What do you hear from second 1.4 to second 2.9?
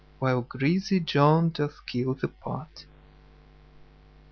doth keel the pot.